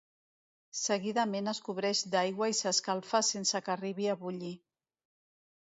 [0.79, 4.55] Seguidament es cobreix d'aigua i s'escalfa sense que arribi a bullir.